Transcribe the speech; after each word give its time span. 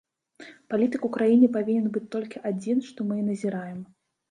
Палітык 0.73 1.01
у 1.09 1.11
краіне 1.17 1.51
павінен 1.59 1.87
быць 1.99 2.05
толькі 2.17 2.43
адзін, 2.53 2.83
што 2.89 3.09
мы 3.13 3.21
і 3.23 3.29
назіраем. 3.31 3.79